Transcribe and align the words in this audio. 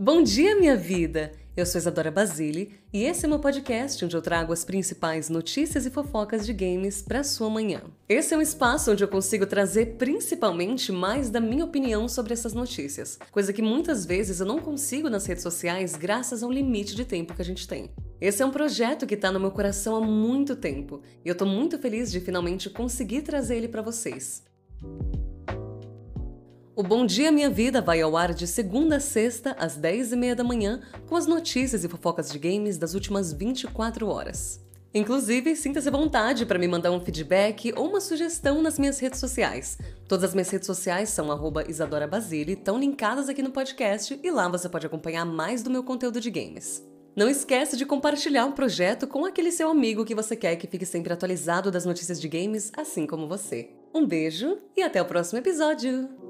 Bom 0.00 0.22
dia, 0.22 0.54
minha 0.54 0.76
vida! 0.76 1.32
Eu 1.56 1.66
sou 1.66 1.76
Isadora 1.76 2.08
Basile 2.08 2.72
e 2.92 3.02
esse 3.02 3.24
é 3.24 3.28
meu 3.28 3.40
podcast 3.40 4.04
onde 4.04 4.14
eu 4.14 4.22
trago 4.22 4.52
as 4.52 4.64
principais 4.64 5.28
notícias 5.28 5.86
e 5.86 5.90
fofocas 5.90 6.46
de 6.46 6.52
games 6.52 7.02
para 7.02 7.24
sua 7.24 7.50
manhã. 7.50 7.82
Esse 8.08 8.32
é 8.32 8.38
um 8.38 8.40
espaço 8.40 8.92
onde 8.92 9.02
eu 9.02 9.08
consigo 9.08 9.44
trazer 9.44 9.96
principalmente 9.96 10.92
mais 10.92 11.30
da 11.30 11.40
minha 11.40 11.64
opinião 11.64 12.08
sobre 12.08 12.32
essas 12.32 12.54
notícias, 12.54 13.18
coisa 13.32 13.52
que 13.52 13.60
muitas 13.60 14.06
vezes 14.06 14.38
eu 14.38 14.46
não 14.46 14.60
consigo 14.60 15.10
nas 15.10 15.26
redes 15.26 15.42
sociais 15.42 15.96
graças 15.96 16.44
ao 16.44 16.52
limite 16.52 16.94
de 16.94 17.04
tempo 17.04 17.34
que 17.34 17.42
a 17.42 17.44
gente 17.44 17.66
tem. 17.66 17.90
Esse 18.20 18.40
é 18.40 18.46
um 18.46 18.52
projeto 18.52 19.04
que 19.04 19.14
está 19.14 19.32
no 19.32 19.40
meu 19.40 19.50
coração 19.50 19.96
há 19.96 20.00
muito 20.00 20.54
tempo 20.54 21.02
e 21.24 21.28
eu 21.28 21.32
estou 21.32 21.48
muito 21.48 21.76
feliz 21.76 22.08
de 22.12 22.20
finalmente 22.20 22.70
conseguir 22.70 23.22
trazer 23.22 23.56
ele 23.56 23.66
para 23.66 23.82
vocês. 23.82 24.44
O 26.78 26.82
Bom 26.84 27.04
Dia 27.04 27.32
Minha 27.32 27.50
Vida 27.50 27.82
vai 27.82 28.00
ao 28.00 28.16
ar 28.16 28.32
de 28.32 28.46
segunda 28.46 28.98
a 28.98 29.00
sexta, 29.00 29.50
às 29.58 29.76
10h30 29.76 30.36
da 30.36 30.44
manhã, 30.44 30.80
com 31.08 31.16
as 31.16 31.26
notícias 31.26 31.82
e 31.82 31.88
fofocas 31.88 32.30
de 32.30 32.38
games 32.38 32.78
das 32.78 32.94
últimas 32.94 33.32
24 33.32 34.06
horas. 34.06 34.60
Inclusive, 34.94 35.56
sinta-se 35.56 35.88
à 35.88 35.90
vontade 35.90 36.46
para 36.46 36.56
me 36.56 36.68
mandar 36.68 36.92
um 36.92 37.00
feedback 37.00 37.72
ou 37.74 37.88
uma 37.88 38.00
sugestão 38.00 38.62
nas 38.62 38.78
minhas 38.78 39.00
redes 39.00 39.18
sociais. 39.18 39.76
Todas 40.06 40.22
as 40.22 40.34
minhas 40.34 40.50
redes 40.50 40.68
sociais 40.68 41.08
são 41.08 41.26
Isadora 41.68 42.06
Basile, 42.06 42.52
estão 42.52 42.78
linkadas 42.78 43.28
aqui 43.28 43.42
no 43.42 43.50
podcast 43.50 44.16
e 44.22 44.30
lá 44.30 44.48
você 44.48 44.68
pode 44.68 44.86
acompanhar 44.86 45.24
mais 45.24 45.64
do 45.64 45.70
meu 45.70 45.82
conteúdo 45.82 46.20
de 46.20 46.30
games. 46.30 46.80
Não 47.16 47.28
esquece 47.28 47.76
de 47.76 47.84
compartilhar 47.84 48.46
o 48.46 48.52
projeto 48.52 49.08
com 49.08 49.24
aquele 49.24 49.50
seu 49.50 49.68
amigo 49.68 50.04
que 50.04 50.14
você 50.14 50.36
quer 50.36 50.54
que 50.54 50.68
fique 50.68 50.86
sempre 50.86 51.12
atualizado 51.12 51.72
das 51.72 51.84
notícias 51.84 52.20
de 52.20 52.28
games, 52.28 52.70
assim 52.76 53.04
como 53.04 53.26
você. 53.26 53.68
Um 53.92 54.06
beijo 54.06 54.58
e 54.76 54.82
até 54.84 55.02
o 55.02 55.06
próximo 55.06 55.40
episódio! 55.40 56.27